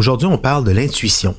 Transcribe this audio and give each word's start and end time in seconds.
Aujourd'hui, 0.00 0.28
on 0.28 0.38
parle 0.38 0.64
de 0.64 0.70
l'intuition. 0.70 1.36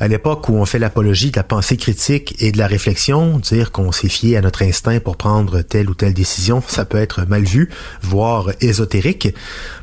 À 0.00 0.08
l'époque 0.08 0.48
où 0.48 0.54
on 0.54 0.64
fait 0.64 0.78
l'apologie 0.78 1.30
de 1.30 1.36
la 1.36 1.42
pensée 1.42 1.76
critique 1.76 2.36
et 2.42 2.52
de 2.52 2.56
la 2.56 2.66
réflexion, 2.66 3.38
dire 3.38 3.70
qu'on 3.70 3.92
s'est 3.92 4.08
fié 4.08 4.38
à 4.38 4.40
notre 4.40 4.62
instinct 4.62 4.98
pour 4.98 5.18
prendre 5.18 5.60
telle 5.60 5.90
ou 5.90 5.94
telle 5.94 6.14
décision, 6.14 6.62
ça 6.66 6.86
peut 6.86 6.96
être 6.96 7.26
mal 7.28 7.42
vu, 7.44 7.68
voire 8.00 8.50
ésotérique. 8.62 9.34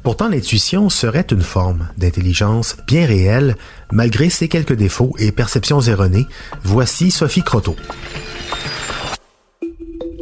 Pourtant, 0.02 0.28
l'intuition 0.28 0.90
serait 0.90 1.28
une 1.30 1.44
forme 1.44 1.88
d'intelligence 2.00 2.78
bien 2.88 3.06
réelle, 3.06 3.58
malgré 3.92 4.32
ses 4.32 4.48
quelques 4.48 4.74
défauts 4.74 5.14
et 5.20 5.32
perceptions 5.32 5.82
erronées. 5.82 6.26
Voici 6.64 7.12
Sophie 7.12 7.44
Croteau. 7.44 7.76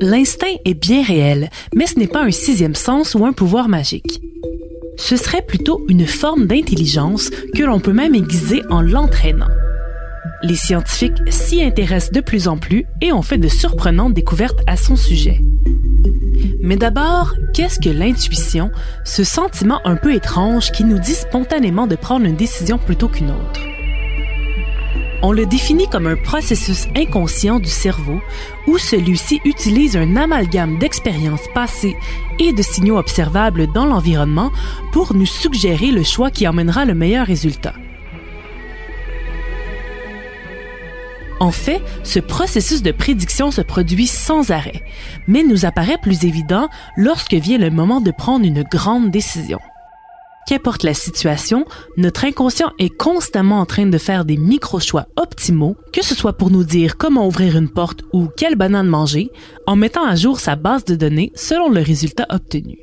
L'instinct 0.01 0.57
est 0.65 0.73
bien 0.73 1.05
réel, 1.05 1.49
mais 1.73 1.87
ce 1.87 1.97
n'est 1.97 2.07
pas 2.07 2.25
un 2.25 2.31
sixième 2.31 2.75
sens 2.75 3.15
ou 3.15 3.25
un 3.25 3.31
pouvoir 3.31 3.69
magique. 3.69 4.19
Ce 4.97 5.17
serait 5.17 5.41
plutôt 5.41 5.85
une 5.89 6.05
forme 6.05 6.45
d'intelligence 6.45 7.29
que 7.55 7.63
l'on 7.63 7.79
peut 7.79 7.93
même 7.93 8.15
aiguiser 8.15 8.61
en 8.69 8.81
l'entraînant. 8.81 9.49
Les 10.43 10.55
scientifiques 10.55 11.21
s'y 11.29 11.63
intéressent 11.63 12.11
de 12.11 12.21
plus 12.21 12.47
en 12.47 12.57
plus 12.57 12.85
et 13.01 13.11
ont 13.11 13.21
fait 13.21 13.37
de 13.37 13.47
surprenantes 13.47 14.13
découvertes 14.13 14.59
à 14.67 14.75
son 14.75 14.95
sujet. 14.95 15.39
Mais 16.61 16.77
d'abord, 16.77 17.33
qu'est-ce 17.53 17.79
que 17.79 17.89
l'intuition, 17.89 18.71
ce 19.03 19.23
sentiment 19.23 19.79
un 19.85 19.95
peu 19.95 20.13
étrange 20.13 20.71
qui 20.71 20.83
nous 20.83 20.99
dit 20.99 21.15
spontanément 21.15 21.87
de 21.87 21.95
prendre 21.95 22.25
une 22.25 22.35
décision 22.35 22.77
plutôt 22.77 23.07
qu'une 23.07 23.31
autre? 23.31 23.72
On 25.25 25.31
le 25.31 25.45
définit 25.45 25.87
comme 25.87 26.05
un 26.05 26.17
processus 26.17 26.87
inconscient 26.97 27.61
du 27.61 27.69
cerveau 27.69 28.19
où 28.67 28.77
celui-ci 28.77 29.39
utilise 29.45 29.95
un 29.95 30.17
amalgame 30.17 30.77
d'expériences 30.79 31.47
passées 31.55 31.95
et 32.39 32.51
de 32.51 32.61
signaux 32.61 32.97
observables 32.97 33.71
dans 33.71 33.85
l'environnement 33.85 34.51
pour 34.91 35.13
nous 35.15 35.25
suggérer 35.25 35.91
le 35.91 36.03
choix 36.03 36.29
qui 36.29 36.45
emmènera 36.45 36.83
le 36.83 36.93
meilleur 36.93 37.25
résultat. 37.25 37.73
En 41.39 41.51
fait, 41.51 41.81
ce 42.03 42.19
processus 42.19 42.83
de 42.83 42.91
prédiction 42.91 43.49
se 43.49 43.61
produit 43.61 44.07
sans 44.07 44.51
arrêt, 44.51 44.83
mais 45.27 45.43
nous 45.43 45.63
apparaît 45.63 45.97
plus 46.01 46.25
évident 46.25 46.67
lorsque 46.97 47.33
vient 47.33 47.57
le 47.57 47.69
moment 47.69 48.01
de 48.01 48.11
prendre 48.11 48.45
une 48.45 48.63
grande 48.63 49.09
décision. 49.09 49.59
Qu'importe 50.45 50.83
la 50.83 50.93
situation, 50.93 51.65
notre 51.95 52.25
inconscient 52.25 52.71
est 52.77 52.89
constamment 52.89 53.61
en 53.61 53.65
train 53.65 53.85
de 53.85 53.97
faire 53.97 54.25
des 54.25 54.35
micro-choix 54.35 55.07
optimaux, 55.15 55.77
que 55.93 56.03
ce 56.03 56.15
soit 56.15 56.33
pour 56.33 56.51
nous 56.51 56.65
dire 56.65 56.97
comment 56.97 57.27
ouvrir 57.27 57.57
une 57.57 57.69
porte 57.69 58.01
ou 58.11 58.27
quelle 58.27 58.55
banane 58.55 58.87
manger, 58.87 59.31
en 59.67 59.77
mettant 59.77 60.05
à 60.05 60.15
jour 60.15 60.41
sa 60.41 60.57
base 60.57 60.83
de 60.83 60.95
données 60.95 61.31
selon 61.33 61.69
le 61.69 61.81
résultat 61.81 62.25
obtenu. 62.29 62.79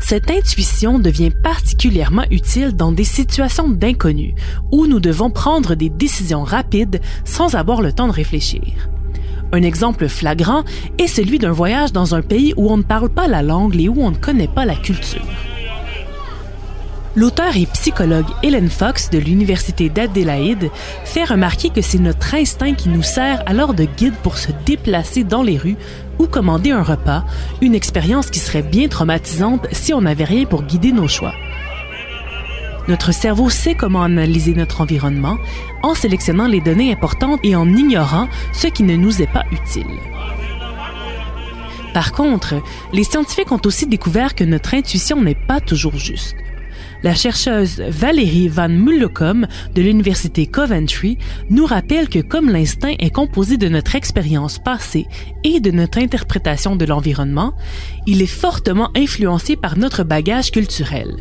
Cette 0.00 0.30
intuition 0.30 0.98
devient 0.98 1.30
particulièrement 1.30 2.24
utile 2.30 2.74
dans 2.74 2.90
des 2.90 3.04
situations 3.04 3.68
d'inconnu, 3.68 4.34
où 4.72 4.86
nous 4.86 4.98
devons 4.98 5.30
prendre 5.30 5.74
des 5.74 5.90
décisions 5.90 6.42
rapides 6.42 7.02
sans 7.26 7.54
avoir 7.54 7.82
le 7.82 7.92
temps 7.92 8.08
de 8.08 8.12
réfléchir. 8.12 8.88
Un 9.52 9.62
exemple 9.62 10.08
flagrant 10.08 10.62
est 10.98 11.08
celui 11.08 11.38
d'un 11.38 11.50
voyage 11.50 11.92
dans 11.92 12.14
un 12.14 12.22
pays 12.22 12.54
où 12.56 12.70
on 12.70 12.76
ne 12.76 12.82
parle 12.82 13.08
pas 13.08 13.26
la 13.26 13.42
langue 13.42 13.80
et 13.80 13.88
où 13.88 14.00
on 14.00 14.10
ne 14.10 14.16
connaît 14.16 14.48
pas 14.48 14.64
la 14.64 14.76
culture. 14.76 15.22
L'auteur 17.16 17.56
et 17.56 17.66
psychologue 17.66 18.26
Helen 18.44 18.70
Fox 18.70 19.10
de 19.10 19.18
l'Université 19.18 19.88
d'Adélaïde 19.88 20.70
fait 21.04 21.24
remarquer 21.24 21.70
que 21.70 21.82
c'est 21.82 21.98
notre 21.98 22.36
instinct 22.36 22.74
qui 22.74 22.88
nous 22.88 23.02
sert 23.02 23.42
alors 23.46 23.74
de 23.74 23.84
guide 23.84 24.14
pour 24.22 24.38
se 24.38 24.52
déplacer 24.64 25.24
dans 25.24 25.42
les 25.42 25.58
rues 25.58 25.76
ou 26.20 26.26
commander 26.28 26.70
un 26.70 26.84
repas, 26.84 27.24
une 27.60 27.74
expérience 27.74 28.30
qui 28.30 28.38
serait 28.38 28.62
bien 28.62 28.86
traumatisante 28.86 29.66
si 29.72 29.92
on 29.92 30.02
n'avait 30.02 30.24
rien 30.24 30.44
pour 30.44 30.62
guider 30.62 30.92
nos 30.92 31.08
choix. 31.08 31.34
Notre 32.88 33.12
cerveau 33.12 33.50
sait 33.50 33.74
comment 33.74 34.02
analyser 34.02 34.54
notre 34.54 34.80
environnement 34.80 35.38
en 35.82 35.94
sélectionnant 35.94 36.46
les 36.46 36.60
données 36.60 36.92
importantes 36.92 37.40
et 37.44 37.54
en 37.56 37.68
ignorant 37.74 38.28
ce 38.52 38.66
qui 38.66 38.82
ne 38.82 38.96
nous 38.96 39.22
est 39.22 39.32
pas 39.32 39.44
utile. 39.52 39.86
Par 41.92 42.12
contre, 42.12 42.54
les 42.92 43.04
scientifiques 43.04 43.52
ont 43.52 43.60
aussi 43.64 43.86
découvert 43.86 44.34
que 44.34 44.44
notre 44.44 44.74
intuition 44.74 45.20
n'est 45.20 45.34
pas 45.34 45.60
toujours 45.60 45.96
juste. 45.96 46.36
La 47.02 47.14
chercheuse 47.14 47.80
Valérie 47.80 48.48
Van 48.48 48.68
Mullecom 48.68 49.46
de 49.74 49.82
l'Université 49.82 50.46
Coventry 50.46 51.16
nous 51.48 51.64
rappelle 51.64 52.10
que 52.10 52.18
comme 52.18 52.50
l'instinct 52.50 52.94
est 52.98 53.10
composé 53.10 53.56
de 53.56 53.68
notre 53.68 53.96
expérience 53.96 54.58
passée 54.58 55.06
et 55.42 55.60
de 55.60 55.70
notre 55.70 55.98
interprétation 55.98 56.76
de 56.76 56.84
l'environnement, 56.84 57.54
il 58.06 58.20
est 58.20 58.26
fortement 58.26 58.90
influencé 58.94 59.56
par 59.56 59.78
notre 59.78 60.04
bagage 60.04 60.50
culturel. 60.50 61.16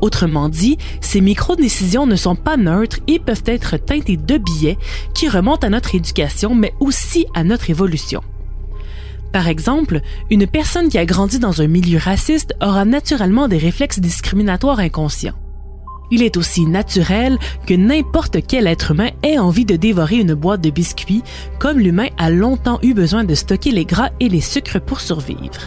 Autrement 0.00 0.48
dit, 0.48 0.78
ces 1.00 1.20
micro-décisions 1.20 2.06
ne 2.06 2.16
sont 2.16 2.36
pas 2.36 2.56
neutres 2.56 2.98
et 3.06 3.18
peuvent 3.18 3.44
être 3.46 3.76
teintées 3.76 4.16
de 4.16 4.38
biais 4.38 4.78
qui 5.14 5.28
remontent 5.28 5.66
à 5.66 5.70
notre 5.70 5.94
éducation, 5.94 6.54
mais 6.54 6.74
aussi 6.80 7.26
à 7.34 7.44
notre 7.44 7.70
évolution. 7.70 8.22
Par 9.32 9.48
exemple, 9.48 10.00
une 10.30 10.46
personne 10.46 10.88
qui 10.88 10.98
a 10.98 11.04
grandi 11.04 11.38
dans 11.38 11.60
un 11.60 11.66
milieu 11.66 11.98
raciste 11.98 12.54
aura 12.60 12.84
naturellement 12.84 13.48
des 13.48 13.58
réflexes 13.58 13.98
discriminatoires 13.98 14.78
inconscients. 14.78 15.34
Il 16.10 16.22
est 16.22 16.36
aussi 16.36 16.66
naturel 16.66 17.38
que 17.66 17.74
n'importe 17.74 18.46
quel 18.46 18.66
être 18.66 18.92
humain 18.92 19.10
ait 19.22 19.38
envie 19.38 19.64
de 19.64 19.74
dévorer 19.74 20.20
une 20.20 20.34
boîte 20.34 20.60
de 20.60 20.70
biscuits, 20.70 21.24
comme 21.58 21.80
l'humain 21.80 22.08
a 22.18 22.30
longtemps 22.30 22.78
eu 22.82 22.94
besoin 22.94 23.24
de 23.24 23.34
stocker 23.34 23.72
les 23.72 23.84
gras 23.84 24.10
et 24.20 24.28
les 24.28 24.40
sucres 24.40 24.80
pour 24.80 25.00
survivre. 25.00 25.66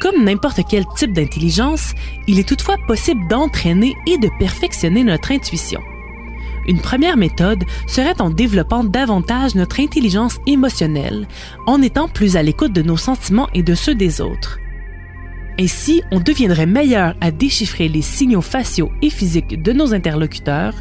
Comme 0.00 0.24
n'importe 0.24 0.60
quel 0.66 0.86
type 0.96 1.12
d'intelligence, 1.12 1.94
il 2.26 2.38
est 2.38 2.48
toutefois 2.48 2.76
possible 2.86 3.28
d'entraîner 3.28 3.94
et 4.06 4.16
de 4.16 4.30
perfectionner 4.38 5.04
notre 5.04 5.30
intuition. 5.30 5.82
Une 6.66 6.80
première 6.80 7.18
méthode 7.18 7.64
serait 7.86 8.20
en 8.20 8.30
développant 8.30 8.82
davantage 8.82 9.54
notre 9.54 9.78
intelligence 9.78 10.38
émotionnelle, 10.46 11.28
en 11.66 11.82
étant 11.82 12.08
plus 12.08 12.36
à 12.36 12.42
l'écoute 12.42 12.72
de 12.72 12.80
nos 12.80 12.96
sentiments 12.96 13.48
et 13.54 13.62
de 13.62 13.74
ceux 13.74 13.94
des 13.94 14.22
autres. 14.22 14.58
Ainsi, 15.58 16.02
on 16.10 16.20
deviendrait 16.20 16.64
meilleur 16.64 17.14
à 17.20 17.30
déchiffrer 17.30 17.88
les 17.88 18.00
signaux 18.00 18.40
faciaux 18.40 18.90
et 19.02 19.10
physiques 19.10 19.62
de 19.62 19.72
nos 19.72 19.92
interlocuteurs 19.92 20.74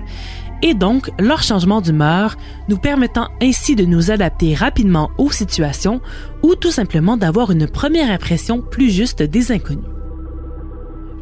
et 0.61 0.73
donc 0.73 1.11
leur 1.19 1.43
changement 1.43 1.81
d'humeur, 1.81 2.35
nous 2.67 2.77
permettant 2.77 3.29
ainsi 3.41 3.75
de 3.75 3.85
nous 3.85 4.11
adapter 4.11 4.55
rapidement 4.55 5.11
aux 5.17 5.31
situations 5.31 6.01
ou 6.43 6.55
tout 6.55 6.71
simplement 6.71 7.17
d'avoir 7.17 7.51
une 7.51 7.67
première 7.67 8.11
impression 8.11 8.61
plus 8.61 8.89
juste 8.89 9.23
des 9.23 9.51
inconnus. 9.51 9.85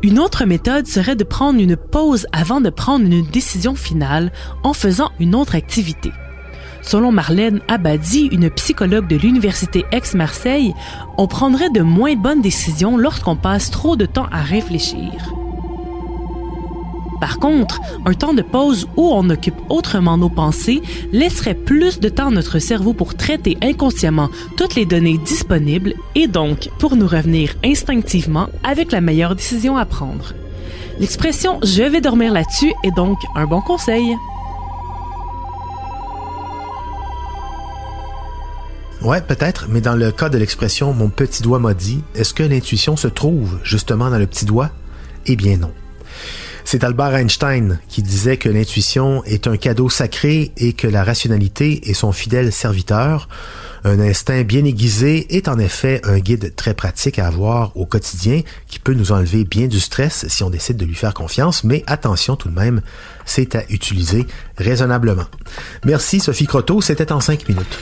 Une 0.03 0.19
autre 0.19 0.45
méthode 0.45 0.85
serait 0.85 1.15
de 1.15 1.23
prendre 1.23 1.59
une 1.59 1.75
pause 1.75 2.27
avant 2.31 2.61
de 2.61 2.69
prendre 2.69 3.05
une 3.05 3.25
décision 3.25 3.73
finale 3.73 4.31
en 4.63 4.73
faisant 4.73 5.11
une 5.19 5.33
autre 5.33 5.55
activité. 5.55 6.11
Selon 6.83 7.11
Marlène 7.11 7.61
Abadi, 7.67 8.27
une 8.31 8.49
psychologue 8.51 9.07
de 9.07 9.17
l'Université 9.17 9.85
Aix-Marseille, 9.91 10.73
on 11.17 11.27
prendrait 11.27 11.71
de 11.71 11.81
moins 11.81 12.15
bonnes 12.15 12.41
décisions 12.41 12.95
lorsqu'on 12.95 13.35
passe 13.35 13.71
trop 13.71 13.95
de 13.95 14.05
temps 14.05 14.27
à 14.31 14.41
réfléchir. 14.41 15.11
Par 17.19 17.39
contre, 17.39 17.79
un 18.05 18.13
temps 18.13 18.33
de 18.33 18.41
pause 18.41 18.87
où 18.95 19.09
on 19.11 19.29
occupe 19.29 19.59
autrement 19.69 20.17
nos 20.17 20.29
pensées 20.29 20.81
laisserait 21.11 21.55
plus 21.55 21.99
de 21.99 22.09
temps 22.09 22.27
à 22.27 22.31
notre 22.31 22.59
cerveau 22.59 22.93
pour 22.93 23.15
traiter 23.15 23.57
inconsciemment 23.61 24.29
toutes 24.55 24.75
les 24.75 24.85
données 24.85 25.17
disponibles 25.17 25.95
et 26.15 26.27
donc 26.27 26.69
pour 26.77 26.95
nous 26.95 27.07
revenir 27.07 27.55
instinctivement 27.65 28.49
avec 28.63 28.91
la 28.91 29.01
meilleure 29.01 29.35
décision 29.35 29.77
à 29.77 29.85
prendre. 29.85 30.33
L'expression 30.99 31.59
je 31.63 31.83
vais 31.83 32.01
dormir 32.01 32.33
là-dessus 32.33 32.73
est 32.83 32.95
donc 32.95 33.17
un 33.35 33.45
bon 33.45 33.61
conseil. 33.61 34.15
Ouais, 39.03 39.21
peut-être, 39.21 39.67
mais 39.69 39.79
dans 39.79 39.95
le 39.95 40.11
cas 40.11 40.29
de 40.29 40.37
l'expression 40.37 40.93
mon 40.93 41.09
petit 41.09 41.43
doigt 41.43 41.59
m'a 41.59 41.73
dit, 41.73 42.03
est-ce 42.15 42.33
que 42.33 42.43
l'intuition 42.43 42.95
se 42.95 43.07
trouve 43.07 43.59
justement 43.63 44.09
dans 44.09 44.17
le 44.17 44.27
petit 44.27 44.45
doigt? 44.45 44.71
Eh 45.25 45.35
bien 45.35 45.57
non. 45.57 45.71
C'est 46.69 46.83
Albert 46.83 47.15
Einstein 47.15 47.79
qui 47.87 48.03
disait 48.03 48.35
que 48.35 48.49
l'intuition 48.49 49.23
est 49.23 49.47
un 49.47 49.55
cadeau 49.55 49.87
sacré 49.87 50.51
et 50.57 50.73
que 50.73 50.85
la 50.85 51.05
rationalité 51.05 51.89
est 51.89 51.93
son 51.93 52.11
fidèle 52.11 52.51
serviteur. 52.51 53.29
Un 53.85 54.01
instinct 54.01 54.43
bien 54.43 54.65
aiguisé 54.65 55.33
est 55.37 55.47
en 55.47 55.59
effet 55.59 56.01
un 56.03 56.19
guide 56.19 56.57
très 56.57 56.73
pratique 56.73 57.19
à 57.19 57.27
avoir 57.27 57.71
au 57.77 57.85
quotidien 57.85 58.41
qui 58.67 58.79
peut 58.79 58.93
nous 58.93 59.13
enlever 59.13 59.45
bien 59.45 59.67
du 59.67 59.79
stress 59.79 60.25
si 60.27 60.43
on 60.43 60.49
décide 60.49 60.75
de 60.75 60.83
lui 60.83 60.95
faire 60.95 61.13
confiance, 61.13 61.63
mais 61.63 61.85
attention 61.87 62.35
tout 62.35 62.49
de 62.49 62.59
même, 62.59 62.81
c'est 63.25 63.55
à 63.55 63.63
utiliser 63.69 64.27
raisonnablement. 64.57 65.27
Merci 65.85 66.19
Sophie 66.19 66.47
Croteau, 66.47 66.81
c'était 66.81 67.13
en 67.13 67.21
cinq 67.21 67.47
minutes. 67.47 67.79